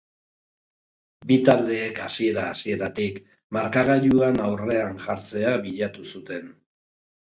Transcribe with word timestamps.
Bi 1.31 1.35
taldeek 1.49 2.01
hasiera-hasieratik 2.05 3.19
markagailuan 3.59 4.41
aurrean 4.49 4.99
jartzea 5.05 5.55
bilatu 5.67 6.09
zuten. 6.15 6.53